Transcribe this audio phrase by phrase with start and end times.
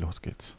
[0.00, 0.56] los geht's.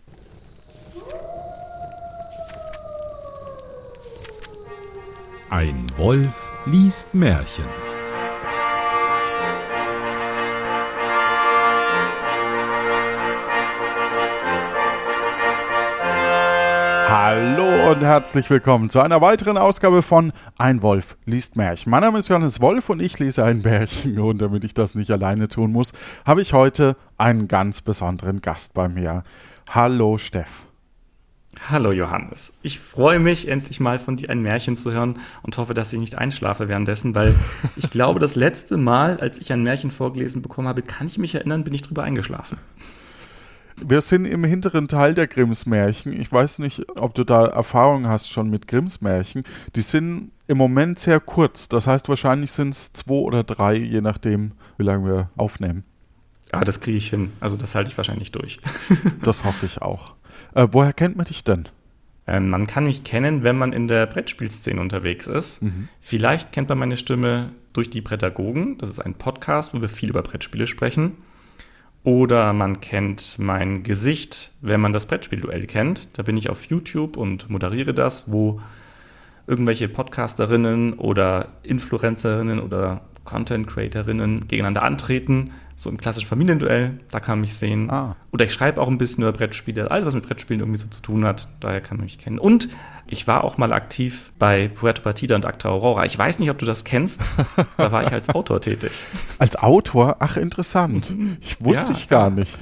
[5.49, 7.90] Ein Wolf liest Märchen.
[17.13, 21.89] Hallo und herzlich willkommen zu einer weiteren Ausgabe von Ein Wolf liest Märchen.
[21.89, 24.17] Mein Name ist Johannes Wolf und ich lese ein Märchen.
[24.17, 25.91] Und damit ich das nicht alleine tun muss,
[26.25, 29.25] habe ich heute einen ganz besonderen Gast bei mir.
[29.69, 30.63] Hallo Steff.
[31.69, 32.53] Hallo Johannes.
[32.61, 35.99] Ich freue mich, endlich mal von dir ein Märchen zu hören und hoffe, dass ich
[35.99, 37.35] nicht einschlafe währenddessen, weil
[37.75, 41.35] ich glaube, das letzte Mal, als ich ein Märchen vorgelesen bekommen habe, kann ich mich
[41.35, 42.57] erinnern, bin ich drüber eingeschlafen.
[43.77, 46.19] Wir sind im hinteren Teil der Grimms Märchen.
[46.19, 49.43] Ich weiß nicht, ob du da Erfahrung hast schon mit Grimms Märchen.
[49.75, 51.69] Die sind im Moment sehr kurz.
[51.69, 55.83] Das heißt, wahrscheinlich sind es zwei oder drei, je nachdem, wie lange wir aufnehmen.
[56.51, 57.31] Ah, das kriege ich hin.
[57.39, 58.59] Also das halte ich wahrscheinlich durch.
[59.23, 60.15] das hoffe ich auch.
[60.53, 61.69] Äh, woher kennt man dich denn?
[62.27, 65.61] Ähm, man kann mich kennen, wenn man in der Brettspielszene unterwegs ist.
[65.61, 65.87] Mhm.
[66.01, 68.77] Vielleicht kennt man meine Stimme durch die Prädagogen.
[68.77, 71.17] Das ist ein Podcast, wo wir viel über Brettspiele sprechen.
[72.03, 76.17] Oder man kennt mein Gesicht, wenn man das Brettspielduell kennt.
[76.17, 78.59] Da bin ich auf YouTube und moderiere das, wo
[79.45, 87.33] irgendwelche Podcasterinnen oder Influencerinnen oder Content Creatorinnen gegeneinander antreten, so im klassischen Familienduell, da kann
[87.33, 87.89] man mich sehen.
[87.89, 88.15] Ah.
[88.31, 91.01] Oder ich schreibe auch ein bisschen über Brettspiele, alles was mit Brettspielen irgendwie so zu
[91.01, 92.39] tun hat, daher kann man mich kennen.
[92.39, 92.69] Und
[93.09, 96.05] ich war auch mal aktiv bei Puerto Partida und Acta Aurora.
[96.05, 97.21] Ich weiß nicht, ob du das kennst,
[97.77, 98.91] da war ich als Autor tätig.
[99.37, 100.17] Als Autor?
[100.19, 101.13] Ach, interessant.
[101.41, 102.57] Ich wusste ja, ich gar nicht.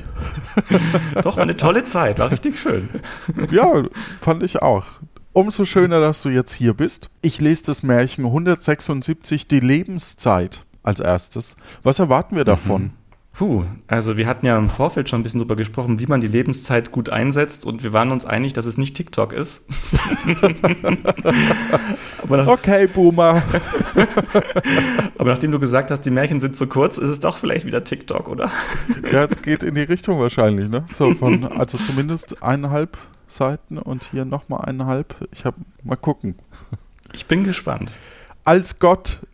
[1.24, 2.90] Doch, eine tolle Zeit, war richtig schön.
[3.52, 3.84] Ja,
[4.20, 4.86] fand ich auch.
[5.32, 7.10] Umso schöner, dass du jetzt hier bist.
[7.22, 11.56] Ich lese das Märchen 176, die Lebenszeit als erstes.
[11.84, 12.82] Was erwarten wir davon?
[12.82, 12.92] Mhm.
[13.34, 16.28] Puh, also wir hatten ja im Vorfeld schon ein bisschen drüber gesprochen, wie man die
[16.28, 19.66] Lebenszeit gut einsetzt und wir waren uns einig, dass es nicht TikTok ist.
[22.28, 23.42] okay, Boomer.
[25.18, 27.84] Aber nachdem du gesagt hast, die Märchen sind zu kurz, ist es doch vielleicht wieder
[27.84, 28.52] TikTok, oder?
[29.10, 30.84] ja, es geht in die Richtung wahrscheinlich, ne?
[30.92, 32.98] So von, also zumindest eineinhalb
[33.32, 35.28] Seiten und hier nochmal eineinhalb.
[35.32, 36.36] Ich habe mal gucken.
[37.14, 37.92] Ich bin gespannt.
[38.44, 39.26] Als Gott,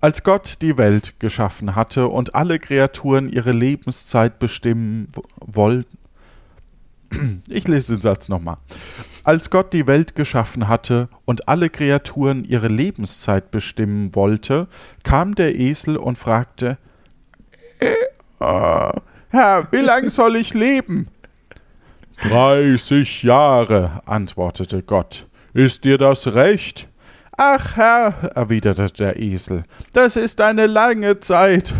[0.00, 5.08] als Gott die Welt geschaffen hatte und alle Kreaturen ihre Lebenszeit bestimmen
[5.40, 5.98] wollten.
[7.48, 8.58] Ich lese den Satz nochmal.
[9.24, 14.68] Als Gott die Welt geschaffen hatte und alle Kreaturen ihre Lebenszeit bestimmen wollte,
[15.02, 16.78] kam der Esel und fragte:
[17.80, 18.92] äh,
[19.28, 21.08] Herr, wie lang soll ich leben?
[22.22, 25.26] Dreißig Jahre, antwortete Gott.
[25.52, 26.88] Ist dir das recht?
[27.36, 31.74] Ach Herr, erwiderte der Esel, das ist eine lange Zeit.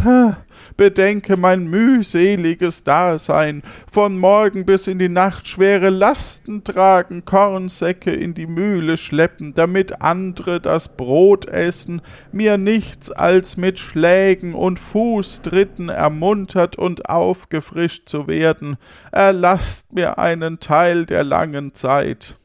[0.76, 8.34] Bedenke mein mühseliges Dasein, von Morgen bis in die Nacht schwere Lasten tragen, Kornsäcke in
[8.34, 15.88] die Mühle schleppen, damit andre das Brot essen, mir nichts als mit Schlägen und Fußtritten
[15.88, 18.76] ermuntert und aufgefrischt zu werden.
[19.12, 22.37] Erlasst mir einen Teil der langen Zeit.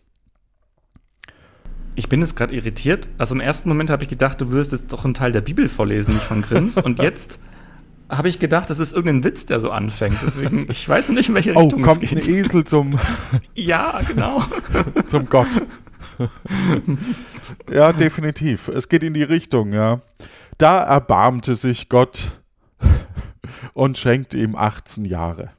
[1.95, 3.09] Ich bin jetzt gerade irritiert.
[3.17, 5.67] Also im ersten Moment habe ich gedacht, du würdest jetzt doch einen Teil der Bibel
[5.67, 6.77] vorlesen, nicht von Grimms.
[6.77, 7.37] Und jetzt
[8.11, 10.17] habe ich gedacht, das ist irgendein Witz, der so anfängt.
[10.21, 12.27] Deswegen, ich weiß nicht, in welche oh, Richtung oh, kommt es geht.
[12.27, 12.99] ein Esel zum...
[13.55, 14.43] ja, genau.
[15.07, 15.61] zum Gott.
[17.71, 18.67] ja, definitiv.
[18.67, 20.01] Es geht in die Richtung, ja.
[20.57, 22.39] Da erbarmte sich Gott
[23.73, 25.51] und schenkte ihm 18 Jahre.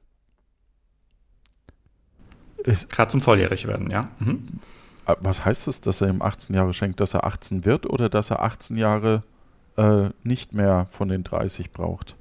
[2.65, 4.03] Gerade zum Volljährig werden, ja.
[4.21, 4.61] Mhm.
[5.07, 7.01] Äh, was heißt es, dass er ihm 18 Jahre schenkt?
[7.01, 9.25] Dass er 18 wird oder dass er 18 Jahre
[9.77, 12.17] äh, nicht mehr von den 30 braucht?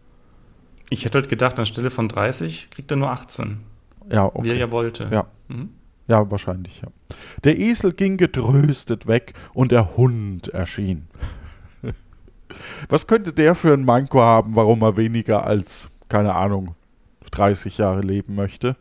[0.91, 3.61] Ich hätte halt gedacht, anstelle von 30 kriegt er nur 18.
[4.11, 4.43] Ja, okay.
[4.43, 5.07] Wie er ja wollte.
[5.09, 5.25] Ja.
[5.47, 5.69] Mhm.
[6.09, 6.89] Ja, wahrscheinlich, ja.
[7.45, 11.07] Der Esel ging getröstet weg und der Hund erschien.
[12.89, 16.75] Was könnte der für ein Manko haben, warum er weniger als, keine Ahnung,
[17.31, 18.75] 30 Jahre leben möchte?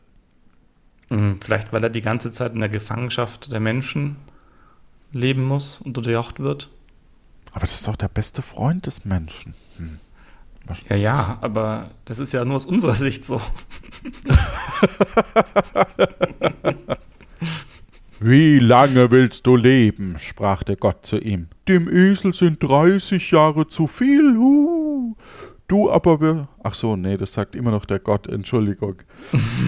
[1.10, 4.16] Mhm, vielleicht, weil er die ganze Zeit in der Gefangenschaft der Menschen
[5.12, 6.70] leben muss und unterjocht wird.
[7.52, 9.54] Aber das ist doch der beste Freund des Menschen.
[9.76, 10.00] Hm.
[10.88, 13.40] Ja, ja, aber das ist ja nur aus unserer Sicht so.
[18.22, 20.16] Wie lange willst du leben?
[20.18, 21.48] sprach der Gott zu ihm.
[21.68, 24.36] Dem Esel sind dreißig Jahre zu viel.
[24.36, 25.16] Uh.
[25.70, 26.48] Du aber.
[26.64, 28.96] Ach so, nee, das sagt immer noch der Gott, Entschuldigung.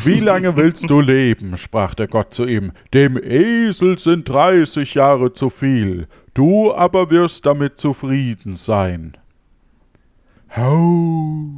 [0.05, 1.57] Wie lange willst du leben?
[1.57, 2.73] sprach der Gott zu ihm.
[2.93, 6.09] Dem Esel sind dreißig Jahre zu viel.
[6.35, 9.17] Du aber wirst damit zufrieden sein.
[10.55, 11.49] Hau,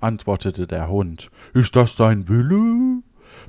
[0.00, 1.30] antwortete der Hund.
[1.54, 3.00] Ist das dein Wille?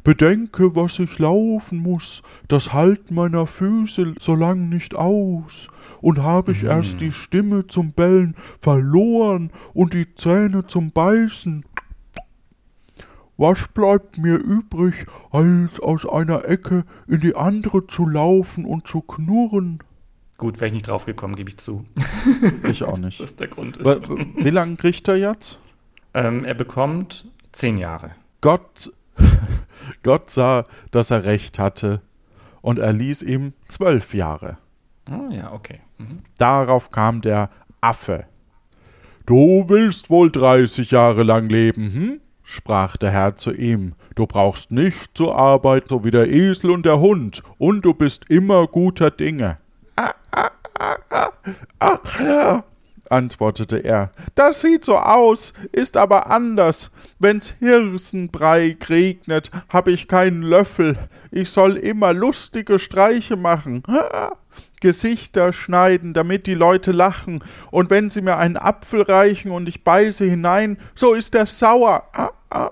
[0.03, 5.69] Bedenke, was ich laufen muss, das Halt meiner Füße so lang nicht aus.
[6.01, 11.65] Und hab ich erst die Stimme zum Bellen verloren und die Zähne zum Beißen.
[13.37, 19.01] Was bleibt mir übrig, als aus einer Ecke in die andere zu laufen und zu
[19.01, 19.79] knurren?
[20.41, 21.85] Gut, wäre ich nicht drauf gekommen, gebe ich zu.
[22.67, 23.19] Ich auch nicht.
[23.19, 23.85] Ist der Grund ist.
[23.85, 25.59] Wa- Wie lange kriegt er jetzt?
[26.15, 28.15] Ähm, er bekommt zehn Jahre.
[28.41, 28.91] Gott,
[30.03, 32.01] Gott sah, dass er recht hatte,
[32.61, 34.57] und er ließ ihm zwölf Jahre.
[35.11, 35.81] Oh ja, okay.
[35.99, 36.23] Mhm.
[36.39, 38.25] Darauf kam der Affe.
[39.27, 42.21] Du willst wohl dreißig Jahre lang leben, hm?
[42.43, 43.93] sprach der Herr zu ihm.
[44.15, 48.25] Du brauchst nicht zur Arbeit, so wie der Esel und der Hund, und du bist
[48.29, 49.59] immer guter Dinge.
[51.79, 52.63] Ach Herr,
[53.11, 56.91] antwortete er, das sieht so aus, ist aber anders.
[57.19, 60.97] Wenn's Hirsenbrei regnet, hab ich keinen Löffel.
[61.31, 63.83] Ich soll immer lustige Streiche machen.
[64.81, 67.43] Gesichter schneiden, damit die Leute lachen.
[67.69, 72.03] Und wenn sie mir einen Apfel reichen und ich beiße hinein, so ist er sauer.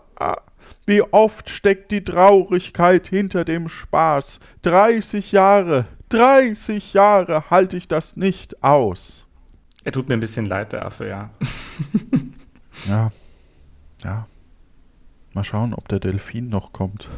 [0.85, 4.39] Wie oft steckt die Traurigkeit hinter dem Spaß?
[4.63, 9.27] Dreißig Jahre, dreißig Jahre halte ich das nicht aus.
[9.83, 11.29] Er tut mir ein bisschen leid, der Affe, ja.
[12.88, 13.11] Ja,
[14.03, 14.27] ja.
[15.33, 17.09] Mal schauen, ob der Delfin noch kommt.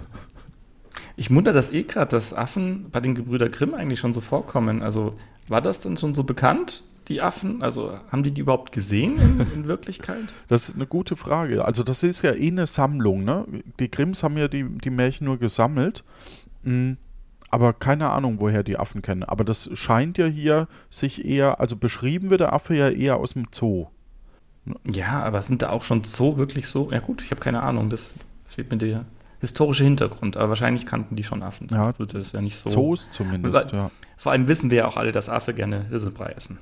[1.15, 4.81] Ich wundere das eh gerade, dass Affen bei den Gebrüder Grimm eigentlich schon so vorkommen.
[4.81, 5.17] Also
[5.47, 7.61] war das denn schon so bekannt, die Affen?
[7.61, 10.23] Also haben die die überhaupt gesehen in, in Wirklichkeit?
[10.47, 11.65] Das ist eine gute Frage.
[11.65, 13.45] Also das ist ja eh eine Sammlung, ne?
[13.79, 16.03] Die Grimms haben ja die, die Märchen nur gesammelt.
[16.63, 16.93] Mm,
[17.51, 19.23] Aber keine Ahnung, woher die Affen kennen.
[19.23, 23.33] Aber das scheint ja hier sich eher, also beschrieben wird der Affe ja eher aus
[23.33, 23.87] dem Zoo.
[24.85, 26.91] Ja, aber sind da auch schon so wirklich so?
[26.91, 27.89] Ja gut, ich habe keine Ahnung.
[27.89, 28.15] Das
[28.45, 29.05] fehlt mir der
[29.39, 30.37] historische Hintergrund.
[30.37, 31.67] Aber wahrscheinlich kannten die schon Affen.
[31.71, 32.69] Ja, würde es ja nicht so.
[32.69, 33.89] Zoos zumindest, Aber- ja.
[34.17, 36.59] Vor allem wissen wir ja auch alle, dass Affe gerne Hirsebrei essen.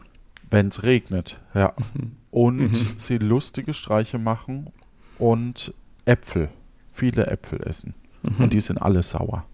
[0.50, 1.74] Wenn es regnet, ja.
[2.32, 4.70] Und sie lustige Streiche machen
[5.18, 5.74] und
[6.06, 6.50] Äpfel,
[6.92, 7.96] viele Äpfel essen.
[8.38, 9.46] Und die sind alle sauer.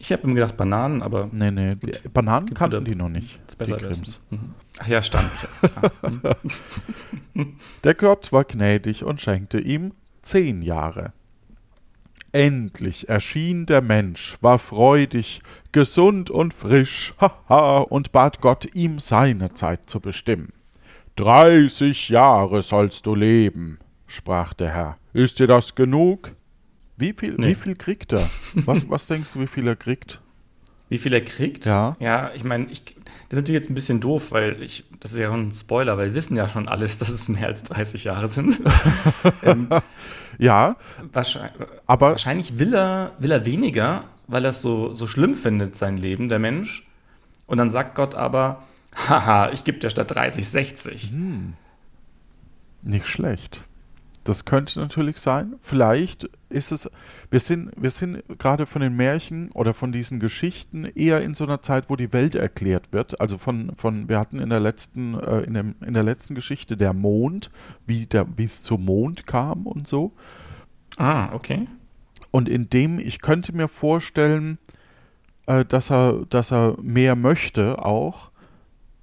[0.00, 3.60] Ich habe mir gedacht Bananen, aber Nee, nee, die Bananen kannten die noch nicht, ist
[3.60, 4.14] die essen.
[4.30, 4.54] Mhm.
[4.78, 5.00] Ach ja.
[7.34, 7.56] Mhm.
[7.84, 9.92] Der Gott war gnädig und schenkte ihm
[10.22, 11.12] zehn Jahre.
[12.32, 15.42] Endlich erschien der Mensch, war freudig,
[15.72, 20.54] gesund und frisch, haha, und bat Gott, ihm seine Zeit zu bestimmen.
[21.16, 24.96] Dreißig Jahre sollst du leben, sprach der Herr.
[25.12, 26.32] Ist dir das genug?
[27.00, 27.48] Wie viel, Nee.
[27.48, 28.28] wie viel kriegt er?
[28.54, 30.20] Was, was denkst du, wie viel er kriegt?
[30.88, 31.66] Wie viel er kriegt?
[31.66, 31.96] Ja.
[32.00, 32.94] Ja, ich meine, ich, das
[33.30, 36.14] ist natürlich jetzt ein bisschen doof, weil ich, das ist ja ein Spoiler, weil wir
[36.14, 38.58] wissen ja schon alles, dass es mehr als 30 Jahre sind.
[39.42, 39.68] ähm,
[40.38, 40.76] Ja,
[41.12, 41.52] wahrscheinlich,
[41.86, 45.96] aber wahrscheinlich will er, will er weniger, weil er es so, so schlimm findet, sein
[45.96, 46.86] Leben, der Mensch.
[47.46, 48.62] Und dann sagt Gott aber,
[49.08, 51.10] haha, ich gebe dir statt 30 60.
[52.82, 53.64] Nicht schlecht.
[54.30, 55.56] Das könnte natürlich sein.
[55.58, 56.88] Vielleicht ist es.
[57.32, 61.42] Wir sind, wir sind gerade von den Märchen oder von diesen Geschichten eher in so
[61.42, 63.20] einer Zeit, wo die Welt erklärt wird.
[63.20, 66.76] Also von, von wir hatten in der letzten, äh, in, dem, in der letzten Geschichte
[66.76, 67.50] der Mond,
[67.88, 70.12] wie der, wie es zum Mond kam und so.
[70.96, 71.66] Ah, okay.
[72.30, 74.58] Und in dem, ich könnte mir vorstellen,
[75.46, 78.29] äh, dass, er, dass er mehr möchte auch,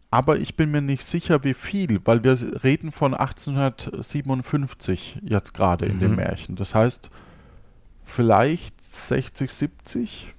[0.10, 5.86] aber ich bin mir nicht sicher, wie viel, weil wir reden von 1857 jetzt gerade
[5.86, 6.16] in dem Mhm.
[6.18, 6.56] Märchen.
[6.56, 7.12] Das heißt,
[8.04, 10.34] vielleicht 60, 70?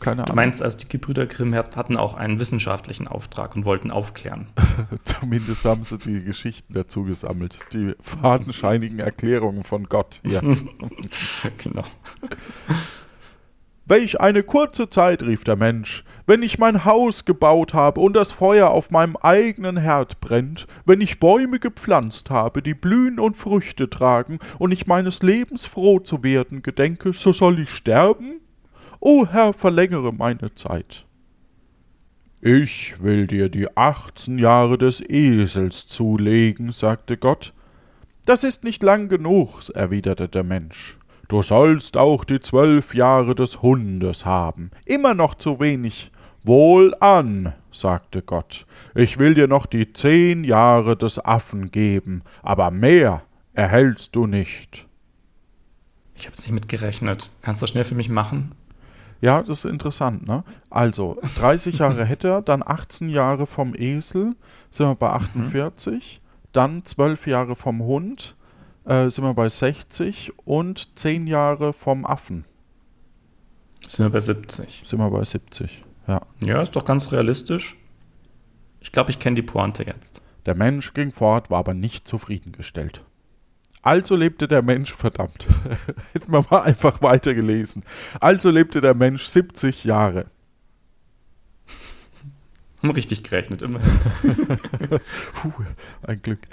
[0.00, 0.36] Keine Du Ahnung.
[0.36, 4.46] meinst also, die Gebrüder Grimm hat- hatten auch einen wissenschaftlichen Auftrag und wollten aufklären.
[5.04, 7.58] Zumindest haben sie die Geschichten dazu gesammelt.
[7.74, 10.22] Die fadenscheinigen Erklärungen von Gott.
[10.24, 10.40] Ja.
[11.58, 11.84] genau.
[13.86, 18.30] Welch eine kurze Zeit, rief der Mensch, wenn ich mein Haus gebaut habe und das
[18.30, 23.90] Feuer auf meinem eigenen Herd brennt, wenn ich Bäume gepflanzt habe, die blühen und Früchte
[23.90, 28.40] tragen, und ich meines Lebens froh zu werden gedenke, so soll ich sterben?
[29.00, 31.04] O Herr, verlängere meine Zeit.
[32.42, 37.52] Ich will dir die achtzehn Jahre des Esels zulegen, sagte Gott.
[38.24, 40.99] Das ist nicht lang genug, erwiderte der Mensch.
[41.30, 44.72] Du sollst auch die zwölf Jahre des Hundes haben.
[44.84, 46.10] Immer noch zu wenig.
[46.42, 48.66] Wohlan, sagte Gott.
[48.96, 53.22] Ich will dir noch die zehn Jahre des Affen geben, aber mehr
[53.52, 54.88] erhältst du nicht.
[56.16, 57.30] Ich habe es nicht mitgerechnet.
[57.42, 58.50] Kannst du das schnell für mich machen?
[59.20, 60.42] Ja, das ist interessant, ne?
[60.68, 64.34] Also, 30 Jahre hätte er, dann 18 Jahre vom Esel,
[64.68, 66.20] sind wir bei 48,
[66.50, 68.34] dann 12 Jahre vom Hund,
[68.84, 72.44] äh, sind wir bei 60 und 10 Jahre vom Affen.
[73.86, 74.82] Sind wir bei 70.
[74.84, 75.84] Sind wir bei 70.
[76.06, 76.22] Ja.
[76.44, 77.76] Ja, ist doch ganz realistisch.
[78.80, 80.22] Ich glaube, ich kenne die Pointe jetzt.
[80.46, 83.04] Der Mensch ging fort, war aber nicht zufriedengestellt.
[83.82, 85.46] Also lebte der Mensch, verdammt,
[86.12, 87.82] hätten wir mal einfach weitergelesen.
[88.20, 90.26] Also lebte der Mensch 70 Jahre.
[92.82, 93.90] Haben richtig gerechnet, immerhin.
[95.34, 95.52] Puh,
[96.02, 96.46] ein Glück.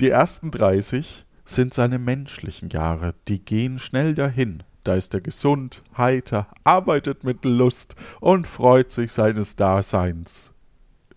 [0.00, 4.62] Die ersten 30 sind seine menschlichen Jahre, die gehen schnell dahin.
[4.84, 10.52] Da ist er gesund, heiter, arbeitet mit Lust und freut sich seines Daseins.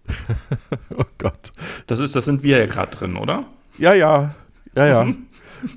[0.96, 1.52] oh Gott.
[1.88, 3.46] Das, ist, das sind wir ja gerade drin, oder?
[3.80, 4.36] Ja, ja,
[4.76, 5.14] ja, ja.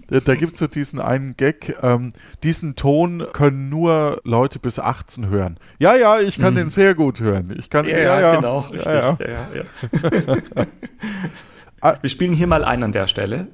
[0.09, 2.11] Da, da gibt es so diesen einen Gag, ähm,
[2.43, 5.59] diesen Ton können nur Leute bis 18 hören.
[5.79, 6.59] Ja, ja, ich kann Mhm.
[6.59, 7.55] den sehr gut hören.
[7.59, 8.85] Ich kann, Ja, ja, ja, genau, richtig.
[8.85, 9.19] Ja, ja.
[9.21, 10.67] Ja, ja.
[11.81, 13.49] Wir spielen hier mal ein an der Stelle.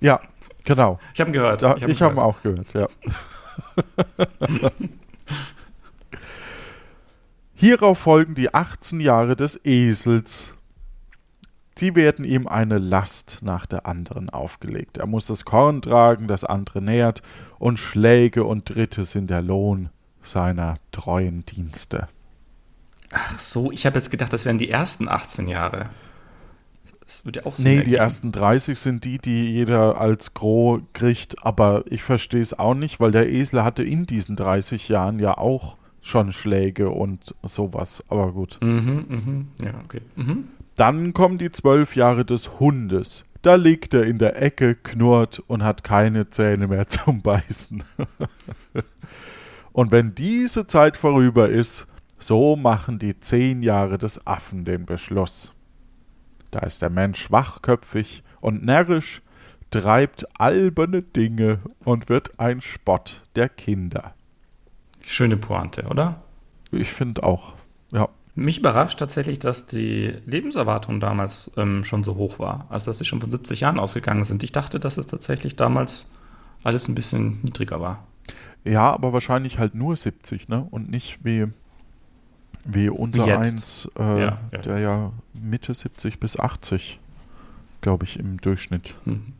[0.00, 0.20] ja
[0.64, 0.98] genau.
[1.14, 1.62] Ich habe ihn gehört.
[1.62, 2.18] Hab ich habe ihn gehört.
[2.18, 2.88] auch gehört, ja.
[7.54, 10.52] Hierauf folgen die 18 Jahre des Esels.
[11.78, 14.98] Die werden ihm eine Last nach der anderen aufgelegt.
[14.98, 17.22] Er muss das Korn tragen, das andere nährt,
[17.58, 19.90] und Schläge und Tritte sind der Lohn
[20.22, 22.08] seiner treuen Dienste.
[23.10, 25.90] Ach so, ich habe jetzt gedacht, das wären die ersten 18 Jahre.
[27.06, 27.96] Das würde ja auch Sinn Nee, die ergeben.
[27.96, 32.98] ersten 30 sind die, die jeder als Gros kriegt, aber ich verstehe es auch nicht,
[33.00, 38.32] weil der Esel hatte in diesen 30 Jahren ja auch schon Schläge und sowas, aber
[38.32, 38.58] gut.
[38.60, 39.48] Mhm, mhm.
[39.62, 40.00] Ja, okay.
[40.16, 40.48] Mhm.
[40.76, 43.24] Dann kommen die zwölf Jahre des Hundes.
[43.42, 47.84] Da liegt er in der Ecke, knurrt und hat keine Zähne mehr zum Beißen.
[49.72, 51.86] und wenn diese Zeit vorüber ist,
[52.18, 55.52] so machen die zehn Jahre des Affen den Beschluss.
[56.56, 59.20] Da ist der Mensch wachköpfig und närrisch,
[59.70, 64.14] treibt alberne Dinge und wird ein Spott der Kinder.
[65.04, 66.22] Schöne Pointe, oder?
[66.70, 67.52] Ich finde auch,
[67.92, 68.08] ja.
[68.34, 72.64] Mich überrascht tatsächlich, dass die Lebenserwartung damals ähm, schon so hoch war.
[72.70, 74.42] Also, dass sie schon von 70 Jahren ausgegangen sind.
[74.42, 76.06] Ich dachte, dass es tatsächlich damals
[76.64, 78.06] alles ein bisschen niedriger war.
[78.64, 80.66] Ja, aber wahrscheinlich halt nur 70, ne?
[80.70, 81.48] Und nicht wie,
[82.66, 83.38] wie unser jetzt.
[83.38, 84.58] eins, äh, Ja, ja.
[84.58, 86.98] der ja Mitte 70 bis 80,
[87.80, 88.94] glaube ich, im Durchschnitt.
[89.04, 89.32] Mhm.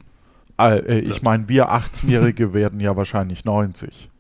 [0.59, 1.21] Äh, äh, ich Ja.
[1.23, 4.11] meine, wir 18-Jährige werden ja wahrscheinlich 90.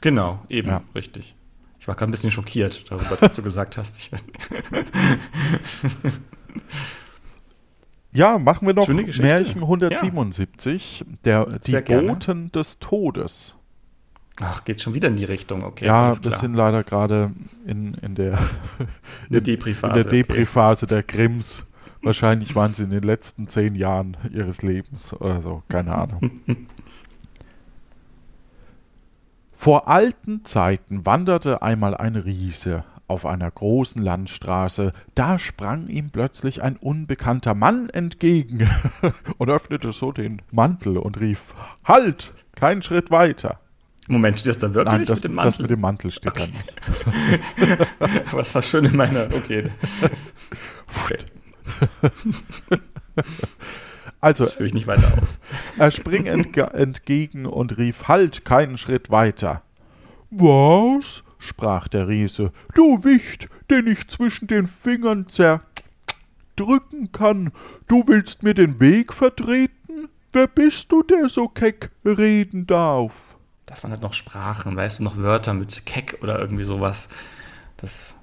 [0.00, 0.82] Genau, eben, Ja.
[0.94, 1.34] richtig.
[1.80, 4.10] Ich war gerade ein bisschen schockiert darüber, dass du gesagt hast.
[8.14, 8.88] Ja, machen wir noch.
[8.88, 12.08] Märchen 177, der, die gerne.
[12.08, 13.56] Boten des Todes.
[14.42, 15.86] Ach, geht schon wieder in die Richtung, okay.
[15.86, 17.32] ja, wir sind leider gerade
[17.66, 18.38] in, in der,
[19.30, 19.94] in Depri-Phase.
[19.94, 20.22] der okay.
[20.22, 21.66] Depri-Phase der Grimms.
[22.02, 26.40] Wahrscheinlich waren sie in den letzten zehn Jahren ihres Lebens oder so, keine Ahnung.
[29.54, 34.92] Vor alten Zeiten wanderte einmal ein Riese auf einer großen Landstraße.
[35.14, 38.68] Da sprang ihm plötzlich ein unbekannter Mann entgegen
[39.38, 42.34] und öffnete so den Mantel und rief: Halt!
[42.54, 43.61] Kein Schritt weiter.
[44.08, 45.62] Moment, steht das da wirklich Nein, das mit dem das Mantel?
[45.62, 48.36] mit dem Mantel steht da nicht.
[48.36, 49.26] Es war schön in meiner.
[49.26, 49.64] Okay.
[51.04, 51.18] okay.
[54.20, 55.40] Also, Das führe ich nicht weiter aus.
[55.78, 59.62] Er spring entge entgegen und rief Halt, keinen Schritt weiter.
[60.30, 61.24] Was?
[61.38, 62.52] sprach der Riese.
[62.74, 67.50] Du Wicht, den ich zwischen den Fingern zerdrücken kann.
[67.88, 70.08] Du willst mir den Weg vertreten?
[70.32, 73.36] Wer bist du, der so keck reden darf?
[73.72, 77.08] Das waren halt noch Sprachen, weißt du, noch Wörter mit Keck oder irgendwie sowas.
[77.78, 78.14] Das,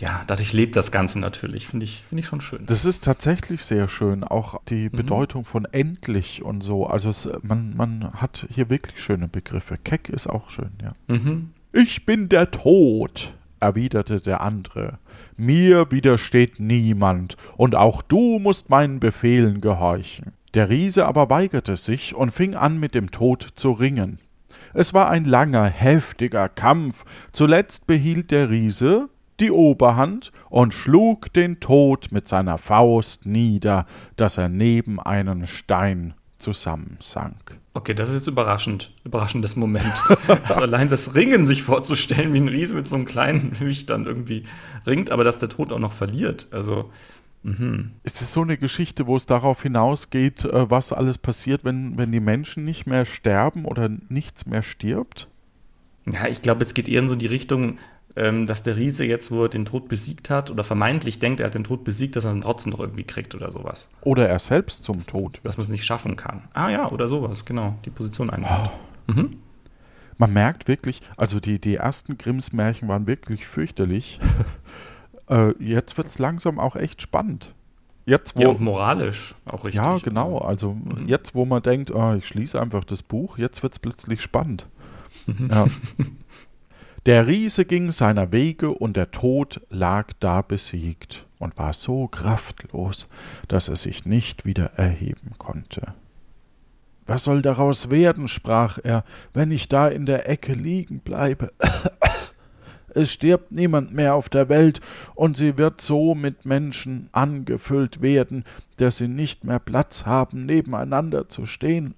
[0.00, 1.68] ja, dadurch lebt das Ganze natürlich.
[1.68, 2.66] Finde ich, finde ich schon schön.
[2.66, 6.88] Das ist tatsächlich sehr schön, auch die Bedeutung von endlich und so.
[6.88, 9.76] Also es, man, man hat hier wirklich schöne Begriffe.
[9.78, 10.92] Keck ist auch schön, ja.
[11.06, 11.52] Mhm.
[11.72, 14.98] Ich bin der Tod, erwiderte der andere.
[15.36, 20.32] Mir widersteht niemand, und auch du musst meinen Befehlen gehorchen.
[20.54, 24.18] Der Riese aber weigerte sich und fing an, mit dem Tod zu ringen.
[24.76, 27.06] Es war ein langer, heftiger Kampf.
[27.32, 29.08] Zuletzt behielt der Riese
[29.40, 36.12] die Oberhand und schlug den Tod mit seiner Faust nieder, dass er neben einen Stein
[36.36, 37.58] zusammensank.
[37.72, 38.92] Okay, das ist jetzt überraschend.
[39.02, 39.94] Überraschendes Moment.
[40.46, 44.04] also allein das Ringen sich vorzustellen, wie ein Riese mit so einem kleinen Wicht dann
[44.04, 44.42] irgendwie
[44.86, 46.48] ringt, aber dass der Tod auch noch verliert.
[46.50, 46.90] Also,
[47.46, 47.92] mhm.
[48.02, 52.12] Ist es so eine Geschichte, wo es darauf hinausgeht, äh, was alles passiert, wenn, wenn
[52.12, 55.28] die Menschen nicht mehr sterben oder nichts mehr stirbt?
[56.06, 57.78] Ja, ich glaube, es geht eher in so die Richtung,
[58.16, 61.46] ähm, dass der Riese jetzt, wo er den Tod besiegt hat, oder vermeintlich denkt, er
[61.46, 63.90] hat den Tod besiegt, dass er ihn trotzdem noch irgendwie kriegt oder sowas.
[64.00, 65.46] Oder er selbst zum Tod wird?
[65.46, 66.44] Dass man es nicht schaffen kann.
[66.54, 67.78] Ah ja, oder sowas, genau.
[67.84, 68.70] Die Position einnimmt.
[69.06, 69.30] Mhm.
[70.18, 74.18] Man merkt wirklich, also die, die ersten Grimms Märchen waren wirklich fürchterlich.
[75.28, 77.54] äh, jetzt wird es langsam auch echt spannend.
[78.04, 79.74] Jetzt, wo, ja, und moralisch auch richtig.
[79.74, 80.38] Ja, genau.
[80.38, 81.08] Also mhm.
[81.08, 84.68] jetzt, wo man denkt, oh, ich schließe einfach das Buch, jetzt wird es plötzlich spannend.
[85.26, 85.48] Mhm.
[85.50, 85.66] Ja.
[87.06, 93.06] Der Riese ging seiner Wege und der Tod lag da besiegt und war so kraftlos,
[93.46, 95.94] dass er sich nicht wieder erheben konnte.
[97.06, 101.52] Was soll daraus werden, sprach er, wenn ich da in der Ecke liegen bleibe?
[102.96, 104.80] Es stirbt niemand mehr auf der Welt,
[105.14, 108.44] und sie wird so mit Menschen angefüllt werden,
[108.78, 111.94] dass sie nicht mehr Platz haben, nebeneinander zu stehen.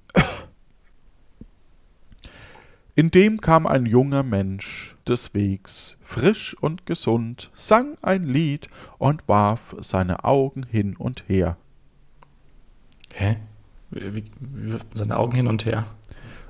[2.97, 8.67] Indem kam ein junger Mensch des Wegs, frisch und gesund, sang ein Lied
[8.99, 11.57] und warf seine Augen hin und her.
[13.15, 13.37] Hä?
[13.91, 15.87] Wie, wie, wie wirft man seine Augen hin und her?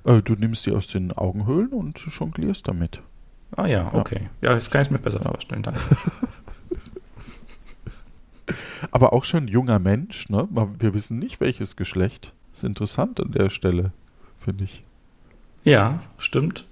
[0.06, 3.02] Äh, du nimmst die aus den Augenhöhlen und jonglierst damit.
[3.56, 4.28] Ah ja, okay.
[4.40, 5.80] Ja, das kann ich mir besser vorstellen, danke.
[8.90, 10.48] Aber auch schon junger Mensch, ne?
[10.78, 12.34] Wir wissen nicht, welches Geschlecht.
[12.52, 13.92] Ist interessant an der Stelle,
[14.38, 14.84] finde ich.
[15.64, 16.66] Ja, stimmt.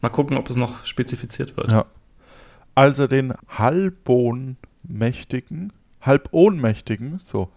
[0.00, 1.70] Mal gucken, ob es noch spezifiziert wird.
[1.70, 1.86] Ja.
[2.74, 7.50] Also den Halbohnmächtigen, Halbohnmächtigen, so.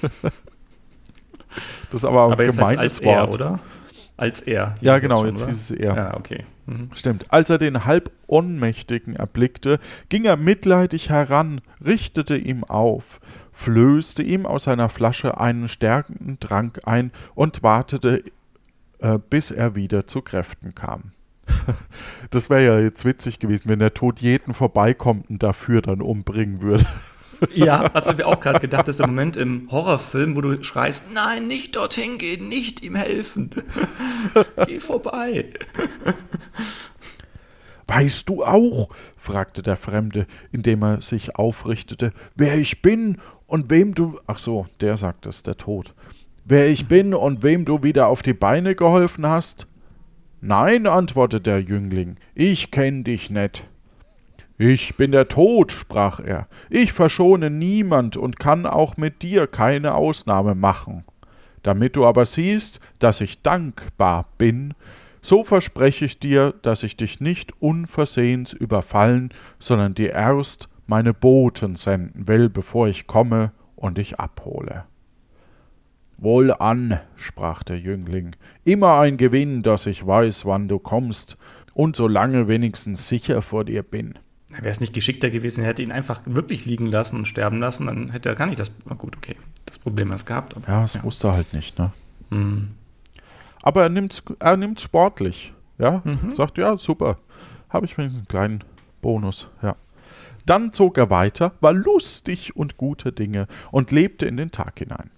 [1.90, 3.28] das ist aber, aber ein gemeines Wort.
[3.28, 3.60] Er, oder?
[4.16, 4.74] Als er.
[4.80, 5.96] Ja, genau, jetzt, schon, jetzt hieß es er.
[5.96, 6.44] Ja, okay.
[6.66, 6.90] Mhm.
[6.94, 7.32] Stimmt.
[7.32, 13.20] Als er den Halbohnmächtigen erblickte, ging er mitleidig heran, richtete ihm auf,
[13.52, 18.24] flößte ihm aus seiner Flasche einen stärkenden Trank ein und wartete,
[18.98, 21.12] äh, bis er wieder zu Kräften kam.
[22.30, 26.60] das wäre ja jetzt witzig gewesen, wenn der Tod jeden vorbeikommt und dafür dann umbringen
[26.60, 26.84] würde.
[27.54, 31.12] Ja, das habe ich auch gerade gedacht, dass im Moment im Horrorfilm, wo du schreist,
[31.12, 33.50] nein, nicht dorthin gehen, nicht ihm helfen.
[34.66, 35.52] Geh vorbei.
[37.88, 43.94] Weißt du auch, fragte der Fremde, indem er sich aufrichtete, wer ich bin und wem
[43.94, 44.18] du.
[44.26, 45.94] Ach so, der sagt es, der Tod.
[46.44, 49.66] Wer ich bin und wem du wieder auf die Beine geholfen hast?
[50.40, 53.68] Nein, antwortete der Jüngling, ich kenn dich nicht.
[54.58, 59.94] Ich bin der Tod, sprach er, ich verschone niemand und kann auch mit dir keine
[59.94, 61.04] Ausnahme machen.
[61.62, 64.72] Damit du aber siehst, dass ich dankbar bin,
[65.20, 71.76] so verspreche ich dir, dass ich dich nicht unversehens überfallen, sondern dir erst meine Boten
[71.76, 74.84] senden will, bevor ich komme und dich abhole.
[76.16, 81.36] Wohlan, sprach der Jüngling, immer ein Gewinn, dass ich weiß, wann du kommst
[81.74, 84.14] und so lange wenigstens sicher vor dir bin.
[84.58, 87.86] Wäre es nicht geschickter gewesen, er hätte ihn einfach wirklich liegen lassen und sterben lassen,
[87.86, 88.70] dann hätte er gar nicht das.
[88.86, 90.56] Na gut, okay, das Problem erst gehabt.
[90.56, 91.02] Aber, ja, das ja.
[91.02, 91.92] wusste er halt nicht, ne?
[92.30, 92.68] Mhm.
[93.62, 95.52] Aber er nimmt es er nimmt's sportlich.
[95.78, 96.30] Ja, mhm.
[96.30, 97.16] sagt, ja, super.
[97.68, 98.64] Habe ich wenigstens einen kleinen
[99.02, 99.76] Bonus, ja.
[100.46, 105.10] Dann zog er weiter, war lustig und gute Dinge und lebte in den Tag hinein.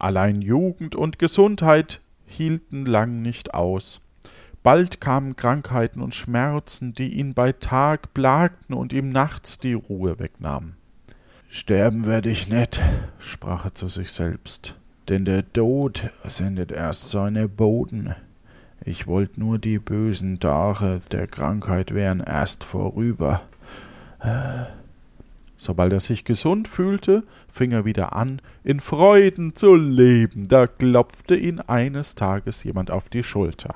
[0.00, 4.00] Allein Jugend und Gesundheit hielten lang nicht aus.
[4.68, 10.18] Bald kamen Krankheiten und Schmerzen, die ihn bei Tag plagten und ihm nachts die Ruhe
[10.18, 10.76] wegnahmen.
[11.48, 12.78] Sterben werde ich nicht,
[13.18, 14.76] sprach er zu sich selbst,
[15.08, 18.14] denn der Tod sendet erst seine Boden.
[18.84, 23.40] Ich wollte nur die bösen Tage der Krankheit wären erst vorüber.
[25.56, 30.46] Sobald er sich gesund fühlte, fing er wieder an, in Freuden zu leben.
[30.46, 33.74] Da klopfte ihn eines Tages jemand auf die Schulter.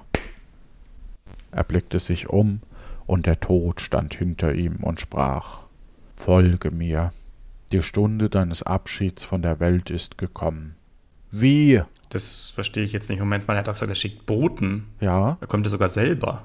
[1.53, 2.61] Er blickte sich um,
[3.07, 5.67] und der Tod stand hinter ihm und sprach
[6.15, 7.13] Folge mir,
[7.73, 10.77] die Stunde deines Abschieds von der Welt ist gekommen.
[11.31, 11.83] Wie?
[12.11, 13.19] Das verstehe ich jetzt nicht.
[13.19, 14.87] Moment mal, er hat doch gesagt, er schickt Boten.
[15.01, 15.39] Ja.
[15.41, 16.45] Er kommt ja sogar selber.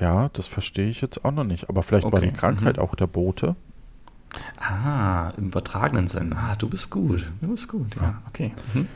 [0.00, 1.68] Ja, das verstehe ich jetzt auch noch nicht.
[1.68, 2.12] Aber vielleicht okay.
[2.12, 2.82] war die Krankheit mhm.
[2.82, 3.56] auch der Bote.
[4.58, 6.32] Ah, im übertragenen Sinn.
[6.32, 7.30] Ah, du bist gut.
[7.40, 8.52] Du bist gut, ja, okay.
[8.74, 8.88] Mhm.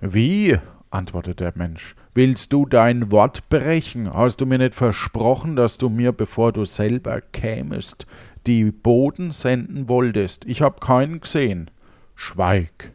[0.00, 0.58] Wie?
[0.92, 1.94] Antwortete der Mensch.
[2.14, 4.12] Willst du dein Wort brechen?
[4.12, 8.06] Hast du mir nicht versprochen, dass du mir, bevor du selber kämest,
[8.46, 10.44] die Boden senden wolltest?
[10.44, 11.70] Ich hab keinen gesehen.
[12.14, 12.92] Schweig,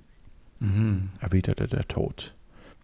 [0.59, 1.09] mhm.
[1.19, 2.33] erwiderte der Tod.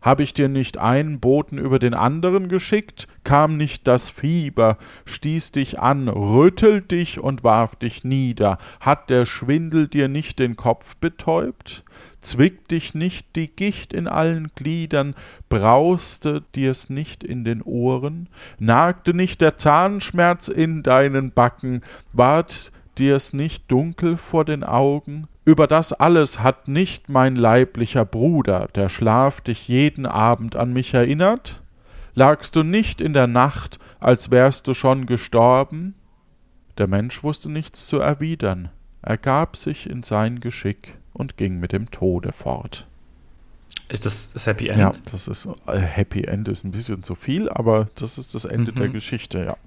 [0.04, 3.08] Hab ich dir nicht einen Boten über den anderen geschickt?
[3.24, 8.58] Kam nicht das Fieber, stieß dich an, rüttelt dich und warf dich nieder?
[8.82, 11.86] Hat der Schwindel dir nicht den Kopf betäubt?
[12.24, 15.14] Zwickt dich nicht die Gicht in allen Gliedern?
[15.50, 18.30] Brauste dir's nicht in den Ohren?
[18.60, 21.82] Nagte nicht der Zahnschmerz in deinen Backen?
[22.14, 25.28] Ward dir's nicht dunkel vor den Augen?
[25.44, 30.94] Über das alles hat nicht mein leiblicher Bruder, der Schlaf dich jeden Abend an mich
[30.94, 31.62] erinnert?
[32.16, 35.96] Lagst du nicht in der Nacht, als wärst du schon gestorben?
[36.78, 38.70] Der Mensch wusste nichts zu erwidern,
[39.02, 42.88] er gab sich in sein Geschick und ging mit dem Tode fort.
[43.90, 44.80] Ist das das Happy End?
[44.80, 48.46] Ja, das ist äh, Happy End ist ein bisschen zu viel, aber das ist das
[48.46, 48.76] Ende Mhm.
[48.76, 49.58] der Geschichte, ja.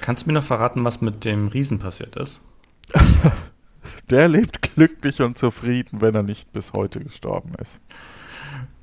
[0.00, 2.40] Kannst du mir noch verraten, was mit dem Riesen passiert ist?
[4.10, 7.80] Der lebt glücklich und zufrieden, wenn er nicht bis heute gestorben ist.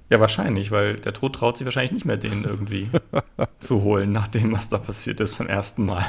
[0.10, 2.90] Ja, wahrscheinlich, weil der Tod traut sich wahrscheinlich nicht mehr, den irgendwie
[3.60, 6.06] zu holen, nach dem, was da passiert ist beim ersten Mal.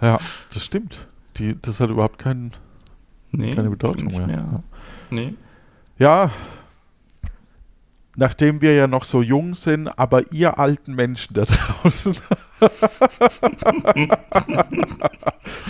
[0.00, 0.18] Ja,
[0.52, 1.06] das stimmt.
[1.36, 2.52] Die, das hat überhaupt keinen,
[3.32, 4.26] Nee, keine Bedeutung mehr.
[4.26, 4.62] mehr.
[5.10, 5.34] Nee.
[5.98, 6.30] Ja,
[8.16, 12.16] nachdem wir ja noch so jung sind, aber ihr alten Menschen da draußen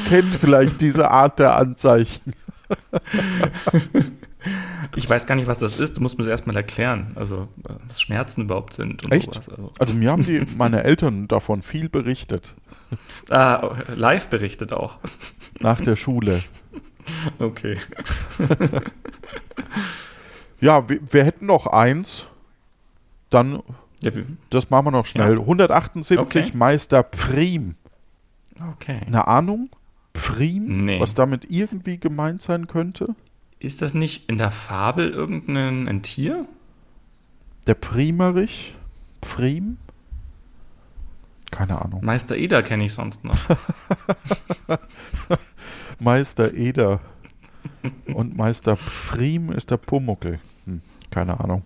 [0.09, 2.33] kennt vielleicht diese Art der Anzeichen.
[4.97, 5.99] Ich weiß gar nicht, was das ist.
[5.99, 7.13] Du musst mir das erstmal erklären.
[7.15, 7.49] Also,
[7.87, 9.35] was Schmerzen überhaupt sind und Echt?
[9.35, 9.49] sowas.
[9.51, 12.55] Also, Also mir haben die meine Eltern davon viel berichtet
[13.29, 14.99] ah, live berichtet auch.
[15.61, 16.43] nach der Schule.
[17.39, 17.77] Okay.
[20.61, 22.27] Ja, wir, wir hätten noch eins.
[23.31, 23.63] Dann,
[24.03, 24.11] Ja,
[24.51, 25.35] das machen wir noch schnell.
[25.37, 25.41] Ja.
[25.41, 26.51] 178 Okay.
[26.57, 27.77] Meister Pfriem.
[28.73, 29.01] okay.
[29.07, 29.71] Eine Ahnung?
[30.15, 30.85] Pfriem?
[30.85, 31.01] Nee.
[31.01, 33.15] Was damit irgendwie gemeint sein könnte?
[33.59, 36.47] Ist das nicht in der Fabel irgendein ein Tier?
[37.67, 38.77] Der Primerich?
[39.23, 39.79] Pfriem?
[41.51, 42.05] Keine Ahnung.
[42.05, 43.39] Meister Eder kenne ich sonst noch.
[46.01, 47.01] Meister Eder.
[48.15, 50.41] Und Meister Pfriem ist der Pumuckel.
[50.65, 51.63] Hm, keine Ahnung.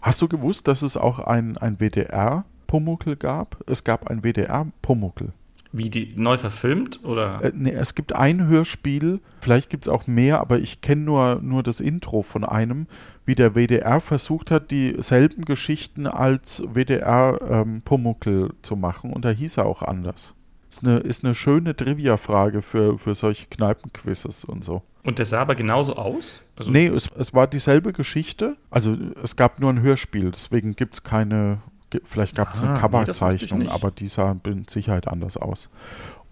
[0.00, 3.62] Hast du gewusst, dass es auch ein, ein WDR-Pumuckel gab?
[3.66, 5.32] Es gab ein WDR-Pumuckel.
[5.72, 7.42] Wie die neu verfilmt oder?
[7.42, 11.40] Äh, nee, es gibt ein Hörspiel, vielleicht gibt es auch mehr, aber ich kenne nur,
[11.42, 12.86] nur das Intro von einem,
[13.26, 19.66] wie der WDR versucht hat, dieselben Geschichten als WDR-Pumuckel zu machen und da hieß er
[19.66, 20.34] auch anders.
[20.76, 24.82] Ist eine, ist eine schöne Trivia-Frage für, für solche Kneipenquizzes und so.
[25.04, 26.44] Und der sah aber genauso aus?
[26.56, 28.56] Also, Nee, es, es war dieselbe Geschichte.
[28.70, 31.58] Also es gab nur ein Hörspiel, deswegen gibt es keine,
[32.04, 33.72] vielleicht gab es Ah, eine nee, ich Coverzeichnung, nicht.
[33.72, 35.70] aber die sah mit Sicherheit anders aus.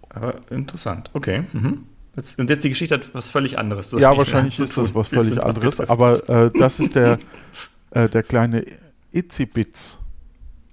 [0.09, 1.09] Aber interessant.
[1.13, 1.45] Okay.
[1.53, 1.85] Mhm.
[2.15, 3.89] Jetzt, und jetzt die Geschichte hat was völlig anderes.
[3.89, 7.17] Das ja, wahrscheinlich ist das was völlig anderes, aber äh, das ist der,
[7.91, 8.65] äh, der kleine
[9.11, 9.97] Itzibitz,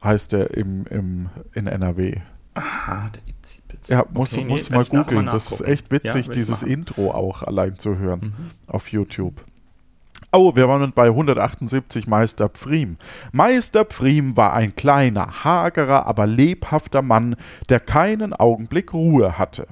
[0.04, 2.20] heißt der im, im, in NRW.
[2.54, 3.22] Aha, der
[3.82, 3.88] Itzibitz.
[3.88, 5.26] Ja, musst, Okay, nee, musst werd mal googeln.
[5.26, 6.62] Das ist echt witzig, Ja, dieses.
[6.62, 8.50] Intro auch allein zu hören Mhm.
[8.72, 9.44] auf YouTube.
[10.34, 12.96] Oh, wir waren bei 178 Meister Pfriem.
[13.32, 17.36] Meister Pfriem war ein kleiner, hagerer, aber lebhafter Mann,
[17.68, 19.66] der keinen Augenblick Ruhe hatte.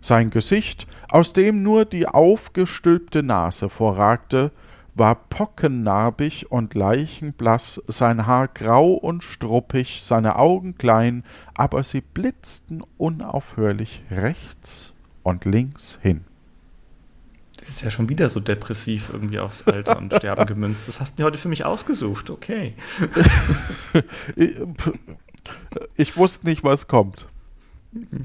[0.00, 4.52] Sein Gesicht, aus dem nur die aufgestülpte Nase vorragte,
[4.96, 11.22] war pockennarbig und leichenblaß, sein Haar grau und struppig, seine Augen klein,
[11.54, 16.24] aber sie blitzten unaufhörlich rechts und links hin.
[17.58, 20.88] Das ist ja schon wieder so depressiv irgendwie aufs Alter und Sterben gemünzt.
[20.88, 22.30] Das hast du heute für mich ausgesucht.
[22.30, 22.74] Okay.
[25.94, 27.28] Ich, wusste nicht, was kommt.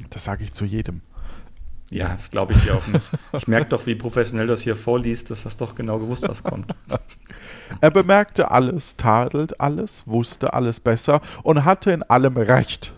[0.09, 1.01] Das sage ich zu jedem.
[1.91, 3.03] Ja, das glaube ich dir auch nicht.
[3.33, 6.73] Ich merke doch, wie professionell das hier vorliest, dass das doch genau gewusst, was kommt.
[7.79, 12.93] Er bemerkte alles, tadelt alles, wusste alles besser und hatte in allem Recht.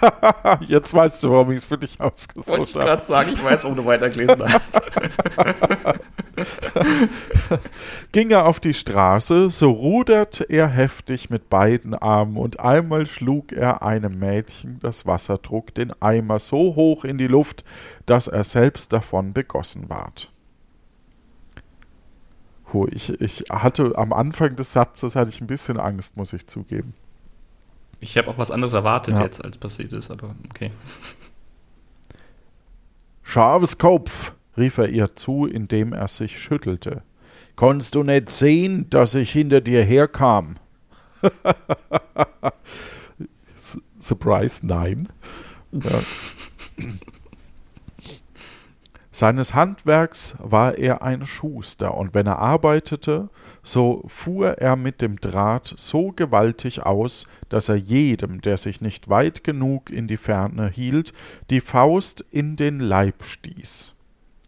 [0.60, 2.84] Jetzt weißt du, warum ich es für dich Wollte ausgesucht ich habe.
[2.84, 4.80] gerade sagen, ich weiß, warum du weitergelesen hast.
[8.12, 13.52] Ging er auf die Straße, so ruderte er heftig mit beiden Armen und einmal schlug
[13.52, 17.64] er einem Mädchen das Wasserdruck den Eimer so hoch in die Luft,
[18.04, 20.30] dass er selbst davon begossen ward.
[22.76, 26.46] Puh, ich, ich hatte am Anfang des Satzes hatte ich ein bisschen Angst, muss ich
[26.46, 26.92] zugeben.
[28.00, 29.24] Ich habe auch was anderes erwartet Ja.
[29.24, 30.70] jetzt, als passiert ist, aber okay.
[33.22, 37.02] Scharfes Kopf, rief er ihr zu, indem er sich schüttelte.
[37.56, 40.56] Konntest du nicht sehen, dass ich hinter dir herkam?
[43.98, 45.08] Surprise, nein.
[45.72, 46.00] Ja.
[49.16, 53.30] Seines Handwerks war er ein Schuster, und wenn er arbeitete,
[53.62, 59.08] so fuhr er mit dem Draht so gewaltig aus, dass er jedem, der sich nicht
[59.08, 61.14] weit genug in die Ferne hielt,
[61.48, 63.94] die Faust in den Leib stieß.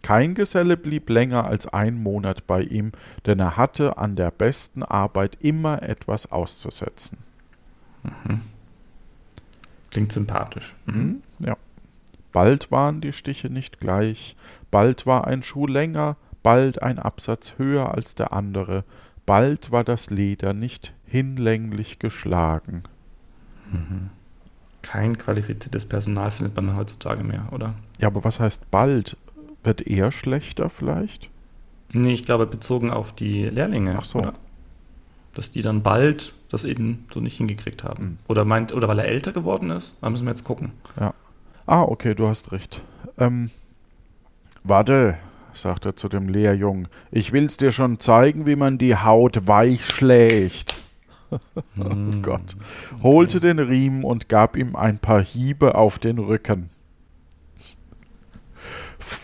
[0.03, 2.93] Kein Geselle blieb länger als ein Monat bei ihm,
[3.25, 7.17] denn er hatte an der besten Arbeit immer etwas auszusetzen.
[9.91, 10.77] Klingt sympathisch.
[10.85, 11.23] Hm?
[12.35, 12.41] Ja.
[12.41, 14.37] Bald waren die Stiche nicht gleich,
[14.71, 18.85] bald war ein Schuh länger, bald ein Absatz höher als der andere,
[19.27, 22.85] bald war das Leder nicht hinlänglich geschlagen.
[24.83, 27.75] Kein qualifiziertes Personal findet man heutzutage mehr, oder?
[28.01, 29.17] Ja, aber was heißt bald?
[29.65, 31.29] Wird eher schlechter vielleicht?
[31.93, 33.97] Nee, ich glaube, bezogen auf die Lehrlinge.
[33.99, 34.21] Ach so.
[34.21, 34.35] Oder?
[35.35, 38.05] Dass die dann bald das eben so nicht hingekriegt haben.
[38.05, 38.19] Mhm.
[38.29, 39.97] Oder meint, oder weil er älter geworden ist?
[40.01, 40.73] Da müssen wir jetzt gucken.
[41.69, 42.83] Ah, okay, du hast recht.
[43.19, 43.51] Ähm,
[44.65, 45.19] warte,
[45.53, 46.89] sagt er zu dem Lehrjungen.
[47.11, 50.79] Ich will's dir schon zeigen, wie man die Haut weich schlägt.
[51.31, 52.57] oh Gott.
[53.03, 56.71] Holte den Riemen und gab ihm ein paar Hiebe auf den Rücken.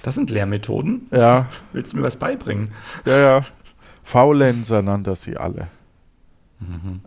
[0.03, 1.09] Das sind Lehrmethoden.
[1.13, 2.73] Ja, Willst du mir was beibringen?
[3.07, 3.45] ja, ja.
[4.03, 5.69] Faulenzer nannte er sie alle.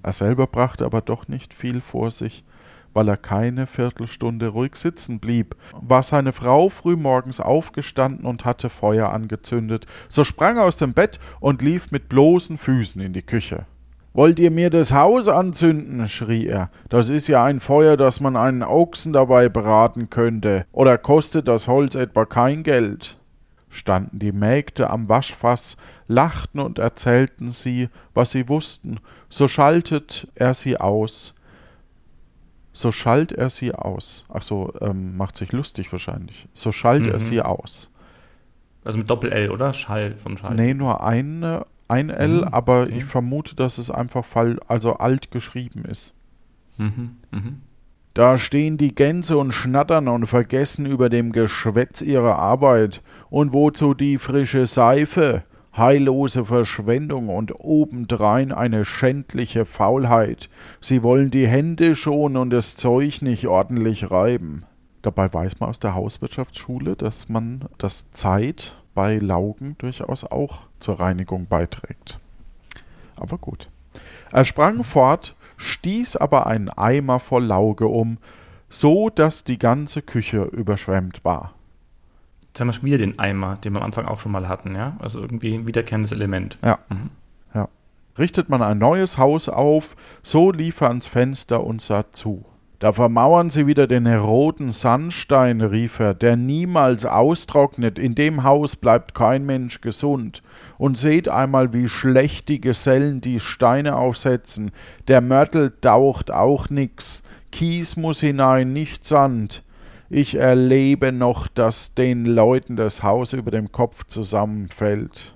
[0.01, 2.43] Er selber brachte aber doch nicht viel vor sich,
[2.97, 5.55] weil er keine Viertelstunde ruhig sitzen blieb.
[5.79, 11.19] War seine Frau frühmorgens aufgestanden und hatte Feuer angezündet, so sprang er aus dem Bett
[11.39, 13.67] und lief mit bloßen Füßen in die Küche.
[14.13, 16.07] Wollt ihr mir das Haus anzünden?
[16.07, 16.71] schrie er.
[16.89, 20.65] Das ist ja ein Feuer, dass man einen Ochsen dabei braten könnte.
[20.71, 23.19] Oder kostet das Holz etwa kein Geld?
[23.69, 30.55] Standen die Mägde am Waschfass, lachten und erzählten sie, was sie wussten, so schaltet er
[30.55, 31.35] sie aus.
[32.77, 34.23] So schalt er sie aus.
[34.29, 36.47] Ach so, ähm, macht sich lustig wahrscheinlich.
[36.53, 37.19] So schalt er Mhm.
[37.19, 37.89] sie aus.
[38.83, 39.73] Also mit Doppel-L, oder?
[39.73, 40.53] Schall von Schall.
[40.53, 42.93] Nee, nur eine, ein L, Mhm, aber okay.
[42.97, 46.13] ich vermute, dass es einfach fall, also alt geschrieben ist.
[46.77, 47.61] Mhm, mhm.
[48.13, 53.01] Da stehen die Gänse und schnattern und vergessen über dem Geschwätz ihrer Arbeit.
[53.31, 55.43] Und wozu die frische Seife?
[55.77, 60.49] Heillose Verschwendung und obendrein eine schändliche Faulheit.
[60.81, 64.65] Sie wollen die Hände schonen und das Zeug nicht ordentlich reiben.
[65.03, 70.99] Dabei weiß man aus der Hauswirtschaftsschule, dass man das Zeit bei Laugen durchaus auch zur
[70.99, 72.17] Reinigung beiträgt.
[73.15, 73.69] Aber gut.
[74.31, 78.17] Er sprang fort, stieß aber einen Eimer voll Lauge um,
[78.69, 81.53] so dass die ganze Küche überschwemmt war.
[82.57, 84.73] Jetzt haben wir schon wieder den Eimer, den wir am Anfang auch schon mal hatten,
[84.73, 84.97] ja?
[84.97, 86.57] Also irgendwie ein wiederkehrendes Element.
[86.65, 86.79] Ja.
[86.89, 87.11] Mhm.
[87.53, 87.67] ja.
[88.17, 92.45] Richtet man ein neues Haus auf, so lief er ans Fenster und sah zu.
[92.79, 97.99] Da vermauern sie wieder den roten Sandstein, rief er, der niemals austrocknet.
[97.99, 100.41] In dem Haus bleibt kein Mensch gesund.
[100.79, 104.71] Und seht einmal, wie schlecht die Gesellen die Steine aufsetzen.
[105.07, 107.21] Der Mörtel taucht auch nix.
[107.51, 109.61] Kies muss hinein, nicht Sand.
[110.09, 115.35] Ich erlebe noch, dass den Leuten das Haus über dem Kopf zusammenfällt.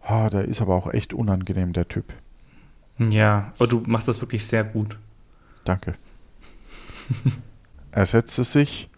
[0.00, 2.12] Ah, der ist aber auch echt unangenehm, der Typ.
[2.98, 4.98] Ja, aber du machst das wirklich sehr gut.
[5.64, 5.94] Danke.
[7.92, 8.90] er setzte sich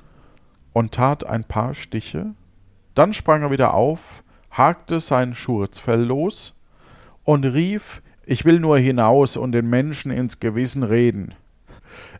[0.72, 2.34] und tat ein paar Stiche.
[2.94, 6.58] Dann sprang er wieder auf, hakte sein Schurzfell los
[7.24, 11.34] und rief: Ich will nur hinaus und den Menschen ins Gewissen reden.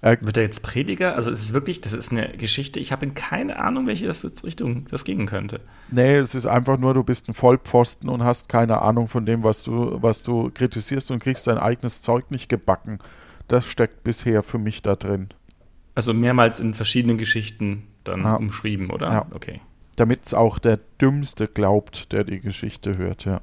[0.01, 1.15] Er, Wird er jetzt Prediger?
[1.17, 4.45] Also es ist wirklich, das ist eine Geschichte, ich habe keine Ahnung, welche das jetzt
[4.45, 5.61] Richtung das gehen könnte.
[5.91, 9.43] nee, es ist einfach nur, du bist ein Vollpfosten und hast keine Ahnung von dem,
[9.43, 12.99] was du, was du kritisierst und kriegst dein eigenes Zeug nicht gebacken.
[13.49, 15.29] Das steckt bisher für mich da drin.
[15.95, 18.35] Also mehrmals in verschiedenen Geschichten dann Ja.
[18.37, 19.07] umschrieben, oder?
[19.13, 19.27] Ja.
[19.33, 19.61] Okay.
[19.97, 23.41] Damit es auch der Dümmste glaubt, der die Geschichte hört, ja.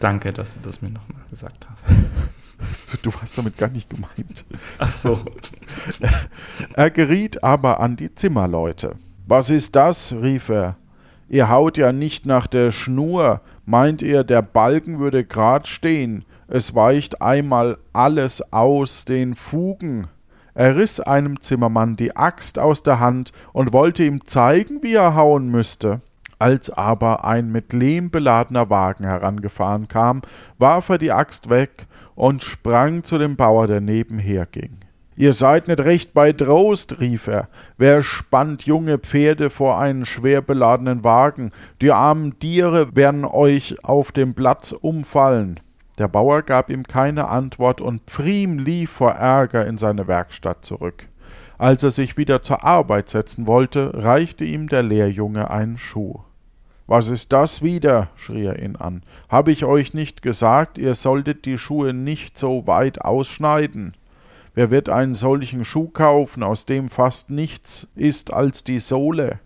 [0.00, 1.86] Danke, dass du das mir nochmal gesagt hast.
[3.02, 4.44] Du hast damit gar nicht gemeint.
[4.78, 5.20] Ach so.
[6.74, 8.96] Er geriet aber an die Zimmerleute.
[9.26, 10.12] Was ist das?
[10.12, 10.76] rief er.
[11.28, 13.40] Ihr haut ja nicht nach der Schnur.
[13.64, 16.24] Meint ihr, der Balken würde grad stehen?
[16.48, 20.08] Es weicht einmal alles aus den Fugen.
[20.54, 25.14] Er riss einem Zimmermann die Axt aus der Hand und wollte ihm zeigen, wie er
[25.14, 26.02] hauen müsste.
[26.38, 30.22] Als aber ein mit Lehm beladener Wagen herangefahren kam,
[30.58, 34.78] warf er die Axt weg und sprang zu dem Bauer, der nebenher ging.
[35.14, 37.48] Ihr seid nicht recht bei Trost, rief er.
[37.76, 41.50] Wer spannt junge Pferde vor einen schwer beladenen Wagen?
[41.82, 45.60] Die armen Tiere werden euch auf dem Platz umfallen.
[45.98, 51.08] Der Bauer gab ihm keine Antwort und Pfriem lief vor Ärger in seine Werkstatt zurück.
[51.58, 56.20] Als er sich wieder zur Arbeit setzen wollte, reichte ihm der Lehrjunge einen Schuh.
[56.92, 58.08] Was ist das wieder?
[58.16, 59.02] schrie er ihn an.
[59.30, 63.94] Habe ich euch nicht gesagt, ihr solltet die Schuhe nicht so weit ausschneiden?
[64.54, 69.38] Wer wird einen solchen Schuh kaufen, aus dem fast nichts ist als die Sohle?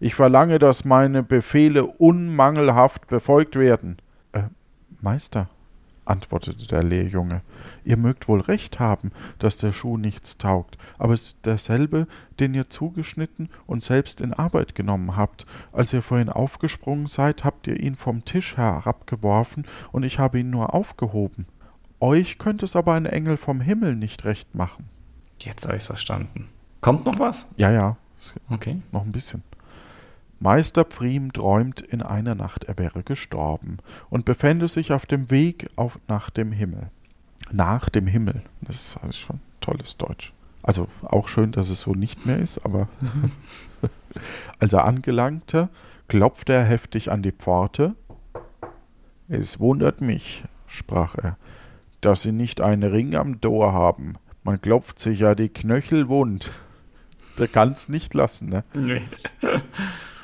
[0.00, 3.98] Ich verlange, dass meine Befehle unmangelhaft befolgt werden.
[4.32, 4.48] Äh,
[5.00, 5.48] Meister,
[6.08, 7.42] antwortete der Lehrjunge,
[7.84, 12.06] ihr mögt wohl recht haben, dass der Schuh nichts taugt, aber es ist derselbe,
[12.40, 15.46] den ihr zugeschnitten und selbst in Arbeit genommen habt.
[15.72, 20.50] Als ihr vorhin aufgesprungen seid, habt ihr ihn vom Tisch herabgeworfen, und ich habe ihn
[20.50, 21.46] nur aufgehoben.
[22.00, 24.88] Euch könnte es aber ein Engel vom Himmel nicht recht machen.
[25.40, 26.48] Jetzt habe ich es verstanden.
[26.80, 27.46] Kommt noch was?
[27.56, 27.96] Ja, ja,
[28.50, 28.80] Okay.
[28.92, 29.42] noch ein bisschen.
[30.40, 35.68] Meister Pfriem träumt in einer Nacht, er wäre gestorben und befände sich auf dem Weg
[35.76, 36.90] auf, nach dem Himmel.
[37.50, 38.42] Nach dem Himmel.
[38.60, 40.32] Das ist alles schon tolles Deutsch.
[40.62, 42.88] Also auch schön, dass es so nicht mehr ist, aber
[44.58, 45.68] als er angelangte,
[46.08, 47.94] klopfte er heftig an die Pforte.
[49.28, 51.36] Es wundert mich, sprach er,
[52.00, 54.14] dass Sie nicht einen Ring am Tor haben.
[54.42, 56.52] Man klopft sich ja die Knöchel wund.
[57.38, 58.64] Der kann's nicht lassen, ne?
[58.72, 59.02] Nee.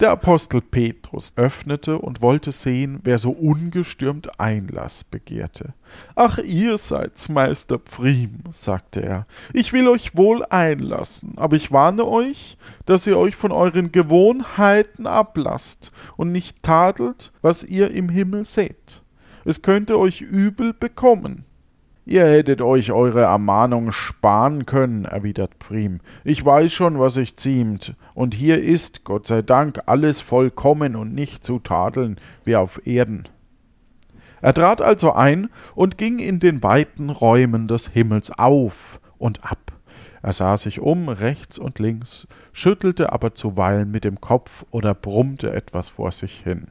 [0.01, 5.73] Der Apostel Petrus öffnete und wollte sehen, wer so ungestürmt Einlass begehrte.
[6.17, 9.27] Ach, ihr seid's, Meister Pfriem, sagte er.
[9.53, 15.07] Ich will euch wohl einlassen, aber ich warne euch, dass ihr euch von euren Gewohnheiten
[15.07, 19.03] ablasst und nicht tadelt, was ihr im Himmel seht.
[19.45, 21.45] Es könnte euch übel bekommen.
[22.07, 26.01] Ihr hättet euch eure Ermahnung sparen können, erwidert Pfriem.
[26.23, 31.15] Ich weiß schon, was sich ziemt, und hier ist, Gott sei Dank, alles vollkommen und
[31.15, 33.25] nicht zu tadeln wie auf Erden.
[34.43, 39.73] Er trat also ein und ging in den weiten Räumen des Himmels auf und ab.
[40.21, 45.53] Er sah sich um, rechts und links, schüttelte aber zuweilen mit dem Kopf oder brummte
[45.53, 46.67] etwas vor sich hin.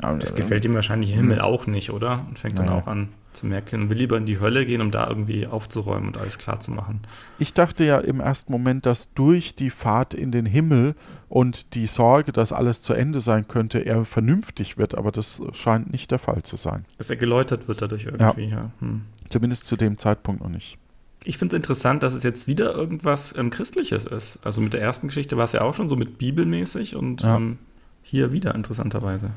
[0.00, 2.26] Das gefällt ihm wahrscheinlich im Himmel auch nicht, oder?
[2.28, 2.78] Und fängt dann Naja.
[2.80, 6.08] auch an zu merken und will lieber in die Hölle gehen, um da irgendwie aufzuräumen
[6.08, 7.00] und alles klar zu machen.
[7.38, 10.94] Ich dachte ja im ersten Moment, dass durch die Fahrt in den Himmel
[11.28, 15.92] und die Sorge, dass alles zu Ende sein könnte, er vernünftig wird, aber das scheint
[15.92, 16.84] nicht der Fall zu sein.
[16.98, 18.70] Dass er geläutert wird dadurch irgendwie, ja.
[18.80, 19.02] Hm.
[19.28, 20.78] Zumindest zu dem Zeitpunkt noch nicht.
[21.26, 24.38] Ich finde es interessant, dass es jetzt wieder irgendwas ähm, Christliches ist.
[24.44, 27.36] Also mit der ersten Geschichte war es ja auch schon so mit bibelmäßig und Ja.
[27.36, 27.58] ähm,
[28.02, 29.30] hier wieder interessanterweise.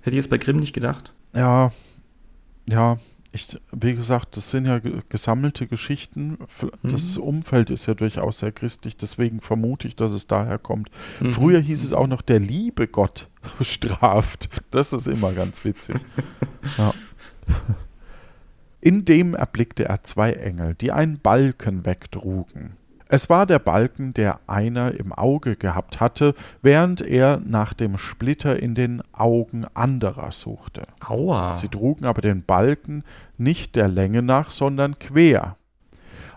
[0.00, 1.12] Hätte ich jetzt bei Grimm nicht gedacht.
[1.34, 1.70] Ja,
[2.70, 2.96] ja,
[3.38, 6.38] ich, wie gesagt, das sind ja ge- gesammelte Geschichten.
[6.82, 10.90] Das Umfeld ist ja durchaus sehr christlich, deswegen vermute ich, dass es daher kommt.
[11.20, 11.30] Mhm.
[11.30, 13.28] Früher hieß es auch noch, der liebe Gott
[13.60, 14.50] straft.
[14.70, 15.96] Das ist immer ganz witzig.
[16.76, 16.92] ja.
[18.80, 22.76] In dem erblickte er zwei Engel, die einen Balken wegtrugen.
[23.10, 28.60] Es war der Balken, der einer im Auge gehabt hatte, während er nach dem Splitter
[28.60, 30.82] in den Augen anderer suchte.
[31.06, 31.54] Aua.
[31.54, 33.04] Sie trugen aber den Balken
[33.38, 35.56] nicht der Länge nach, sondern quer.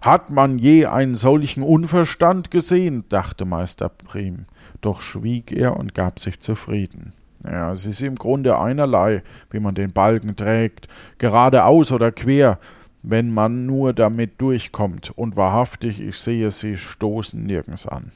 [0.03, 3.03] Hat man je einen solchen Unverstand gesehen?
[3.09, 4.45] dachte Meister Prim.
[4.79, 7.13] Doch schwieg er und gab sich zufrieden.
[7.43, 12.59] Ja, es ist im Grunde einerlei, wie man den Balken trägt, geradeaus oder quer,
[13.03, 15.11] wenn man nur damit durchkommt.
[15.15, 18.11] Und wahrhaftig, ich sehe, sie stoßen nirgends an.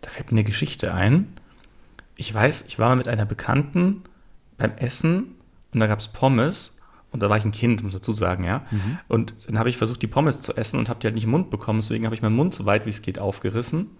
[0.00, 1.28] Da fällt mir eine Geschichte ein.
[2.16, 4.02] Ich weiß, ich war mal mit einer Bekannten
[4.56, 5.36] beim Essen
[5.72, 6.76] und da gab es Pommes
[7.10, 8.64] und da war ich ein Kind, muss ich dazu sagen, ja.
[9.08, 11.30] Und dann habe ich versucht, die Pommes zu essen und habe die halt nicht im
[11.30, 13.90] Mund bekommen, deswegen habe ich meinen Mund so weit wie es geht aufgerissen.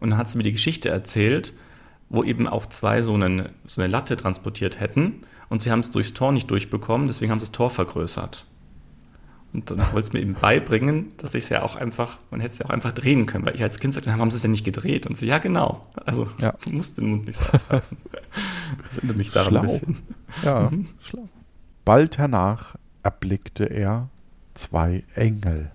[0.00, 1.54] Und dann hat sie mir die Geschichte erzählt,
[2.08, 5.90] wo eben auch zwei so, einen, so eine Latte transportiert hätten und sie haben es
[5.90, 8.46] durchs Tor nicht durchbekommen, deswegen haben sie das Tor vergrößert.
[9.54, 12.52] Und dann wollte es mir eben beibringen, dass ich es ja auch einfach, man hätte
[12.54, 14.48] es ja auch einfach drehen können, weil ich als Kind sagte, haben sie es ja
[14.48, 15.06] nicht gedreht?
[15.06, 15.86] Und sie, ja genau.
[16.04, 16.54] Also Ja.
[16.64, 17.96] du musst den Mund nicht so aufreißen.
[18.88, 19.72] Das erinnert mich daran ein Schlau.
[19.72, 19.96] bisschen.
[20.42, 21.28] Ja, schlau.
[21.84, 24.08] Bald hernach erblickte er
[24.54, 25.70] zwei Engel,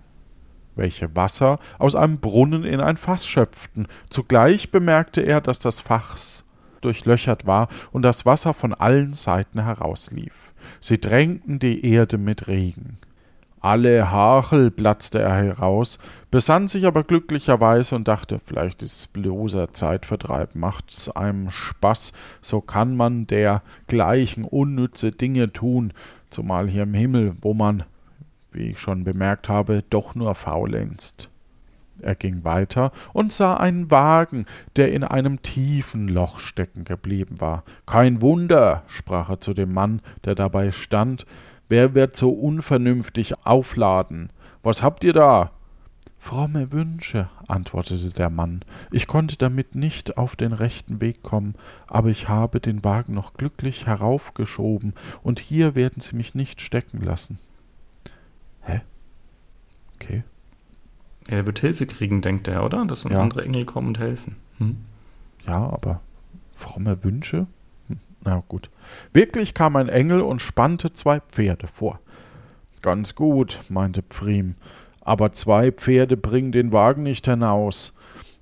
[0.76, 3.86] welche Wasser aus einem Brunnen in ein Fass schöpften.
[4.10, 6.44] Zugleich bemerkte er, dass das Fass
[6.82, 10.52] durchlöchert war und das Wasser von allen Seiten herauslief.
[10.80, 12.98] Sie drängten die Erde mit Regen.
[13.60, 15.98] Alle Hachel platzte er heraus,
[16.30, 22.62] besann sich aber glücklicherweise und dachte, vielleicht ist es bloßer Zeitvertreib, macht's einem Spaß, so
[22.62, 25.92] kann man dergleichen unnütze Dinge tun,
[26.30, 27.82] zumal hier im Himmel, wo man,
[28.50, 31.28] wie ich schon bemerkt habe, doch nur faulenzt.
[32.02, 34.46] Er ging weiter und sah einen Wagen,
[34.76, 37.64] der in einem tiefen Loch stecken geblieben war.
[37.84, 41.26] Kein Wunder, sprach er zu dem Mann, der dabei stand,
[41.70, 44.30] wer wird so unvernünftig aufladen?
[44.62, 45.52] Was habt ihr da?
[46.18, 48.60] Fromme Wünsche, antwortete der Mann.
[48.90, 51.54] Ich konnte damit nicht auf den rechten Weg kommen,
[51.86, 54.92] aber ich habe den Wagen noch glücklich heraufgeschoben,
[55.22, 57.38] und hier werden sie mich nicht stecken lassen.
[58.60, 58.82] Hä?
[59.94, 60.22] Okay.
[61.30, 62.84] Ja, er wird Hilfe kriegen, denkt er, oder?
[62.84, 63.22] Dass dann Ja.
[63.22, 64.36] andere Engel kommen und helfen.
[64.58, 64.76] Hm?
[65.46, 66.02] Ja, aber
[66.52, 67.46] fromme Wünsche?
[68.24, 68.70] Na gut.
[69.12, 72.00] Wirklich kam ein Engel und spannte zwei Pferde vor.
[72.82, 74.54] Ganz gut, meinte Pfriem,
[75.00, 77.94] aber zwei Pferde bringen den Wagen nicht hinaus.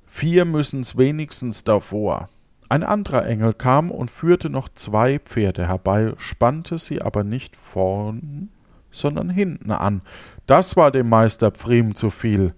[0.07, 2.29] Vier müssen's wenigstens davor.
[2.69, 8.51] Ein anderer Engel kam und führte noch zwei Pferde herbei, spannte sie aber nicht vorn,
[8.91, 10.03] sondern hinten an.
[10.47, 12.55] Das war dem Meister Pfriem zu viel.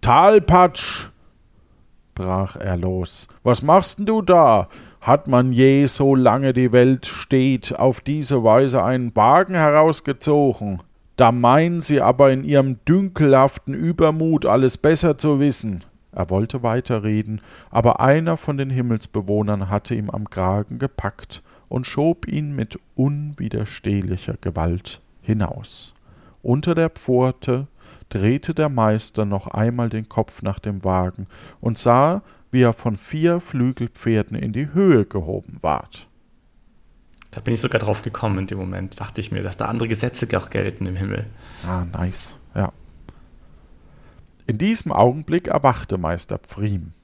[0.00, 1.10] Talpatsch!
[2.14, 3.28] brach er los.
[3.42, 4.68] Was machst denn du da?
[5.06, 10.82] Hat man je, so lange die Welt steht, auf diese Weise einen Wagen herausgezogen?
[11.14, 15.84] Da meinen sie aber in ihrem dünkelhaften Übermut alles besser zu wissen.
[16.10, 17.40] Er wollte weiterreden,
[17.70, 24.34] aber einer von den Himmelsbewohnern hatte ihm am Kragen gepackt und schob ihn mit unwiderstehlicher
[24.40, 25.94] Gewalt hinaus.
[26.42, 27.68] Unter der Pforte
[28.08, 31.28] drehte der Meister noch einmal den Kopf nach dem Wagen
[31.60, 32.22] und sah,
[32.56, 36.08] wie er von vier Flügelpferden in die Höhe gehoben ward.
[37.30, 39.88] Da bin ich sogar drauf gekommen in dem Moment, dachte ich mir, dass da andere
[39.88, 41.26] Gesetze auch gelten im Himmel.
[41.66, 42.72] Ah, nice, ja.
[44.46, 46.94] In diesem Augenblick erwachte Meister Pfriem.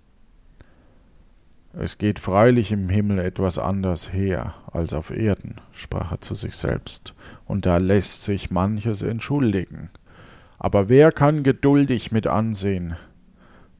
[1.74, 6.56] Es geht freilich im Himmel etwas anders her als auf Erden, sprach er zu sich
[6.56, 7.12] selbst,
[7.44, 9.90] und da lässt sich manches entschuldigen.
[10.58, 12.96] Aber wer kann geduldig mit ansehen,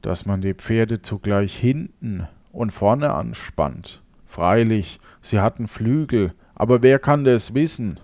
[0.03, 4.03] dass man die Pferde zugleich hinten und vorne anspannt?
[4.27, 7.99] Freilich, sie hatten Flügel, aber wer kann das wissen?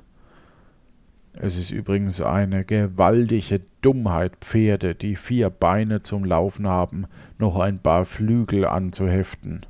[1.33, 7.05] Es ist übrigens eine gewaltige Dummheit, Pferde, die vier Beine zum Laufen haben,
[7.37, 9.65] noch ein paar Flügel anzuheften.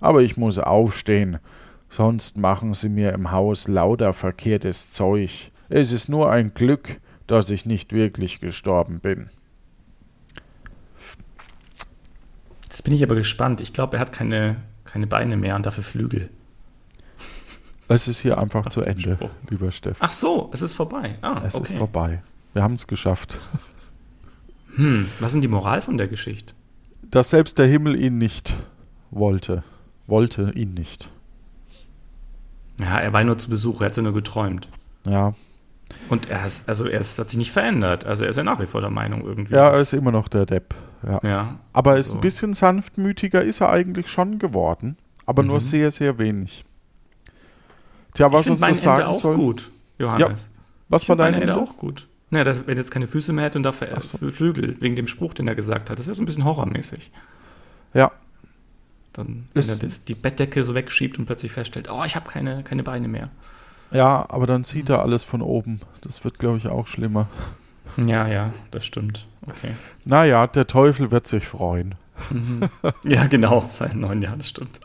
[0.00, 1.38] Aber ich muss aufstehen,
[1.88, 5.50] sonst machen sie mir im Haus lauter verkehrtes Zeug.
[5.68, 9.30] Es ist nur ein Glück, dass ich nicht wirklich gestorben bin.
[12.78, 13.60] Jetzt bin ich aber gespannt.
[13.60, 14.54] Ich glaube, er hat keine,
[14.84, 16.30] keine Beine mehr und dafür Flügel.
[17.88, 19.30] Es ist hier einfach Ach, zu Ende, Spruch.
[19.50, 19.96] lieber Steff.
[19.98, 21.18] Ach so, es ist vorbei.
[21.20, 21.72] Ah, es okay.
[21.72, 22.22] ist vorbei.
[22.52, 23.36] Wir haben es geschafft.
[24.76, 26.54] Hm, was ist die Moral von der Geschichte?
[27.02, 28.54] Dass selbst der Himmel ihn nicht
[29.10, 29.64] wollte.
[30.06, 31.10] Wollte ihn nicht.
[32.78, 34.68] Ja, er war nur zu Besuch, er hat ja nur geträumt.
[35.04, 35.34] Ja,
[36.08, 38.04] und er ist, also er ist, hat sich nicht verändert.
[38.04, 39.54] Also er ist ja nach wie vor der Meinung irgendwie.
[39.54, 40.74] Ja, er ist immer noch der Depp.
[41.06, 41.20] Ja.
[41.22, 42.12] ja aber also.
[42.12, 44.96] ist ein bisschen sanftmütiger ist er eigentlich schon geworden.
[45.26, 45.48] Aber mhm.
[45.48, 46.64] nur sehr, sehr wenig.
[48.14, 49.36] Tja, was uns das sagen Ende auch soll.
[49.36, 50.46] gut, Johannes.
[50.46, 50.52] Ja.
[50.88, 51.52] Was ich war dein Ende?
[51.52, 52.08] Ende auch gut.
[52.30, 54.18] Naja, dass, wenn jetzt keine Füße mehr hätte und dafür so.
[54.30, 55.98] Flügel, wegen dem Spruch, den er gesagt hat.
[55.98, 57.10] Das wäre so ein bisschen horrormäßig.
[57.94, 58.10] Ja.
[59.12, 62.62] Dann, wenn ist er die Bettdecke so wegschiebt und plötzlich feststellt, oh, ich habe keine,
[62.62, 63.30] keine Beine mehr.
[63.90, 65.80] Ja, aber dann sieht er alles von oben.
[66.02, 67.28] Das wird, glaube ich, auch schlimmer.
[67.96, 69.26] Ja, ja, das stimmt.
[69.46, 69.70] Okay.
[70.04, 71.94] Naja, der Teufel wird sich freuen.
[72.30, 72.60] Mhm.
[73.04, 74.80] Ja, genau, seit neun Jahren, das stimmt.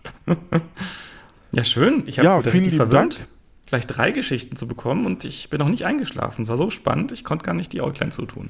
[1.52, 2.04] ja, schön.
[2.06, 3.28] Ich habe ja, vielen lieben verwirrt, Dank.
[3.66, 6.44] gleich drei Geschichten zu bekommen und ich bin noch nicht eingeschlafen.
[6.44, 8.50] Es war so spannend, ich konnte gar nicht die Äuglein zutun.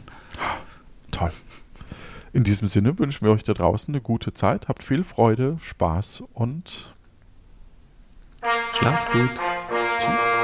[1.11, 1.31] Toll.
[2.33, 4.67] In diesem Sinne wünschen wir euch da draußen eine gute Zeit.
[4.67, 6.93] Habt viel Freude, Spaß und
[8.73, 9.29] schlaft gut.
[9.99, 10.42] Tschüss.